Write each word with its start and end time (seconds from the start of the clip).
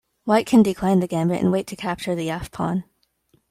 White 0.23 0.47
can 0.47 0.63
decline 0.63 0.99
the 0.99 1.05
gambit 1.05 1.41
and 1.43 1.51
wait 1.51 1.67
to 1.67 1.75
capture 1.75 2.15
the 2.15 2.31
f-pawn. 2.31 2.85